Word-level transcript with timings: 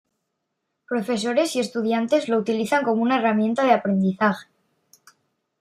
Profesores 0.89 1.55
y 1.55 1.59
estudiantes 1.59 2.27
lo 2.27 2.39
utilizan 2.39 2.83
como 2.83 3.03
una 3.03 3.19
herramienta 3.19 3.63
de 3.65 3.73
aprendizaje. 3.73 4.47